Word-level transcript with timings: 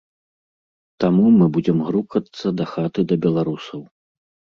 Таму 1.03 1.25
мы 1.39 1.45
будзем 1.57 1.77
грукацца 1.87 2.45
дахаты 2.61 2.99
да 3.13 3.19
беларусаў. 3.27 3.85